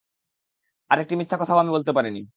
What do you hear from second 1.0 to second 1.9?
একটি মিথ্যা কথাও আমি